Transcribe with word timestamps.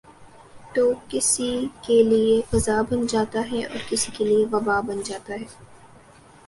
تو 0.75 0.83
کسی 1.09 1.49
کیلئے 1.81 2.41
غذا 2.53 2.81
بن 2.89 3.05
جاتا 3.07 3.41
ہے 3.51 3.61
اور 3.65 3.79
کسی 3.89 4.11
کیلئے 4.17 4.45
وباء 4.51 4.81
بن 4.87 5.01
جاتا 5.05 5.33
ہے۔ 5.33 5.45